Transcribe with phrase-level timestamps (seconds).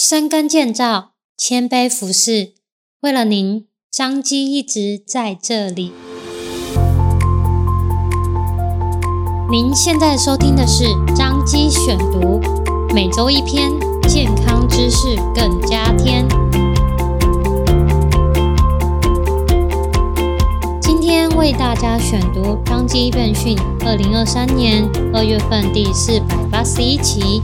[0.00, 2.52] 深耕建造，谦卑服侍，
[3.00, 5.92] 为了您，张基一直在这里。
[9.50, 10.84] 您现在收听的是
[11.16, 12.40] 张基选读，
[12.94, 13.72] 每周一篇
[14.06, 16.24] 健康知识更加添。
[20.80, 27.42] 今天为大家选读张基院讯二零二三年二月份第四百八十一期，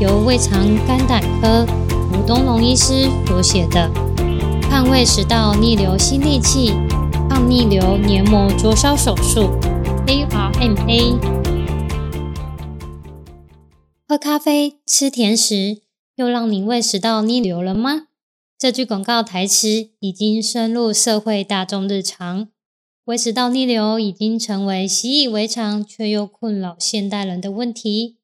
[0.00, 1.64] 由胃肠肝胆科
[2.34, 3.88] 东龙医师所写的
[4.68, 6.72] 《抗胃食道逆流新利器——
[7.30, 9.50] 抗逆流黏膜灼烧手术
[10.04, 10.84] （ARMA）》。
[14.08, 15.82] 喝咖啡、吃甜食，
[16.16, 18.08] 又让你胃食道逆流了吗？
[18.58, 22.48] 这句广告台词已经深入社会大众日常，
[23.04, 28.16] 胃食道逆流已经成为习以为常却又困扰现代人的问题。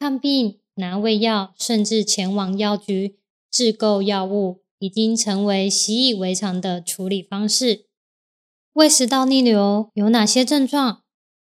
[0.00, 0.56] 看病。
[0.76, 3.16] 拿胃药，甚至前往药局
[3.52, 7.84] 自购药物，已经成为习以为常的处理方式。
[8.72, 11.02] 胃食道逆流有哪些症状？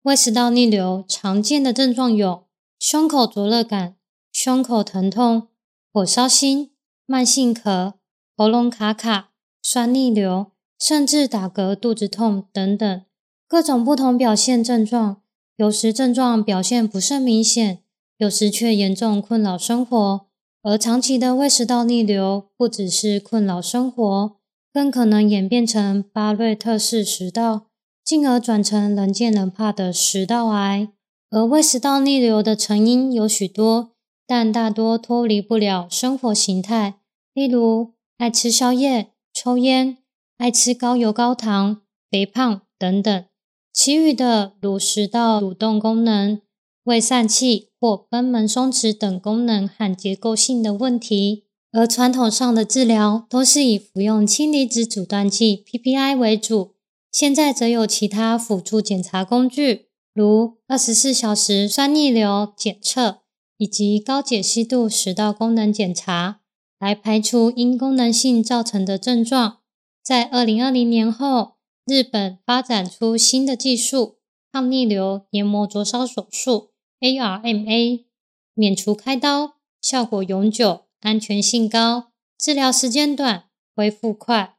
[0.01, 3.95] 胃食道逆流常见的症状有胸口灼热感、
[4.33, 5.47] 胸口疼痛、
[5.93, 6.71] 火烧心、
[7.05, 7.93] 慢性咳、
[8.35, 9.31] 喉咙卡卡、
[9.63, 13.01] 酸逆流，甚至打嗝、肚子痛等等，
[13.47, 15.21] 各种不同表现症状。
[15.55, 17.83] 有时症状表现不甚明显。
[18.17, 20.27] 有时却严重困扰生活，
[20.67, 24.35] 而长期的胃食道逆流不只是困扰生活，
[24.73, 27.67] 更可能演变成巴瑞特氏食道，
[28.03, 30.89] 进而转成人见人怕的食道癌。
[31.29, 33.91] 而胃食道逆流的成因有许多，
[34.25, 36.95] 但大多脱离不了生活形态，
[37.35, 39.99] 例如爱吃宵夜、抽烟、
[40.39, 43.25] 爱吃高油高糖、肥胖等等。
[43.71, 46.41] 其余的如食道蠕动功能、
[46.85, 56.75] 胃疝气或贲门松弛等功能和结构性的问题，而传统上的治疗都是以服用氢离子阻断剂 （PPI） 为主。
[57.11, 63.21] 现在则有其他辅助检查工具，如二十四小时酸逆流检测
[63.57, 66.41] 以及高解析度食道功能检查，
[66.79, 69.57] 来排除因功能性造成的症状。
[70.03, 71.53] 在二零二零年后，
[71.87, 74.17] 日本发展出新的技术——
[74.53, 76.74] 抗逆流黏膜灼烧手术。
[77.13, 78.05] ARMA
[78.53, 82.07] 免除开刀，效果永久，安全性高，
[82.37, 83.45] 治疗时间短，
[83.75, 84.55] 恢复快，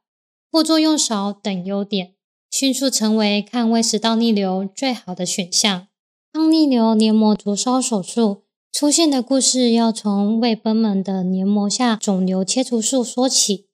[0.51, 2.15] 副作用少等优点，
[2.51, 5.89] 迅速成为抗胃食道逆流最好的选项。
[6.33, 13.67] 抗逆流黏膜灼烧手术出现的故事，要从胃贲门的黏膜下肿瘤切除术说起。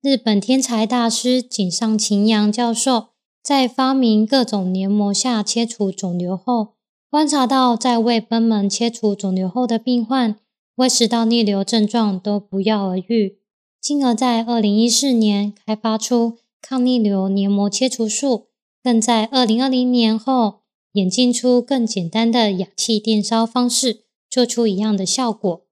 [0.00, 3.08] 日本天才大师井上晴洋教授
[3.42, 6.74] 在发明各种黏膜下切除肿瘤后，
[7.10, 10.36] 观察到，在胃贲门切除肿瘤后的病患，
[10.74, 13.38] 胃食道逆流症状都不药而愈，
[13.80, 18.48] 进而在二零一四年开发出抗逆流黏膜切除术，
[18.84, 20.60] 更在二零二零年后
[20.92, 25.62] 演进出更简单的氧气电烧方式，做出一样的效果。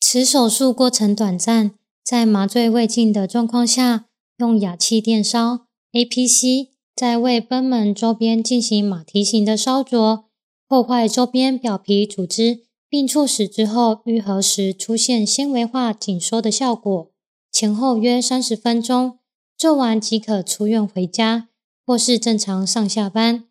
[0.00, 4.06] 此手术过程短暂，在麻醉未尽的状况下，
[4.38, 10.25] 用氧气电烧 （APC） 在胃贲门周边进行马蹄形的烧灼。
[10.68, 17.10] 破坏周边表皮组织，并促使之后愈合时出现纤维化紧缩的效果。
[17.52, 19.18] 前后约三十分钟，
[19.56, 21.48] 做完即可出院回家，
[21.86, 23.44] 或是正常上下班。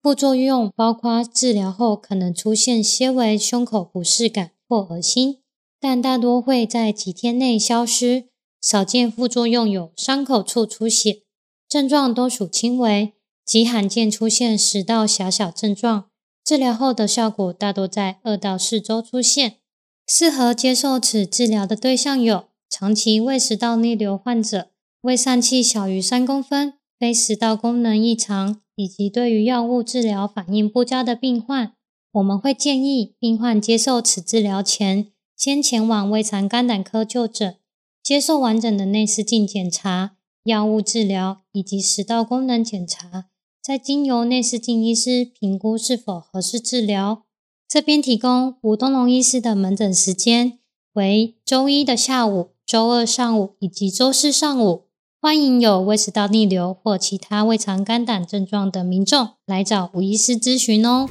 [0.00, 5.38] 副作用包括治疗后可能出现些微胸口不适感或恶心，
[5.80, 8.28] 但大多会在几天内消失。
[8.62, 11.22] 少见副作用有伤口处出血，
[11.68, 13.14] 症状多属轻微，
[13.44, 16.09] 极罕见出现食道狭小症状。
[16.50, 19.58] 治疗后的效果大多在二到四周出现。
[20.04, 24.66] 适合接受此治疗的对象有长期胃食道逆流患者、
[25.02, 31.70] 胃疝气小于三公分、非食道功能异常以及对于药物治疗反应不佳的病患。
[32.10, 35.06] 我们会建议病患接受此治疗前，
[35.36, 37.54] 先前往胃肠肝胆科就诊，
[38.02, 43.26] 接受完整的内视镜检查、药物治疗以及食道功能检查。
[43.62, 47.24] 再经由内视镜医师评估是否合适治疗。
[47.68, 50.58] 这边提供吴东龙医师的门诊时间
[50.94, 54.90] 为周一的下午、周二上午以及周四上午。
[55.22, 61.06] 欢迎有胃食道逆流或其他胃肠肝胆症状的民众来找吴医师咨询哦。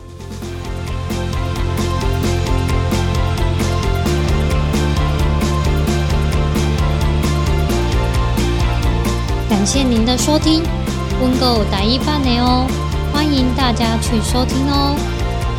[9.48, 10.79] 感谢您的收听。
[11.21, 12.66] 温购台语版的哦，
[13.12, 14.95] 欢迎大家去收听哦。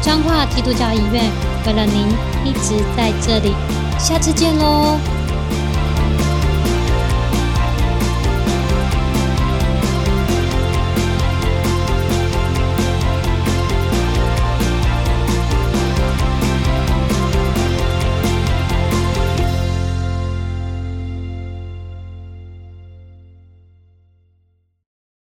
[0.01, 1.31] 彰化基督教医院
[1.67, 2.09] 为了您
[2.45, 3.55] 一直在这里，
[3.99, 4.97] 下次见喽。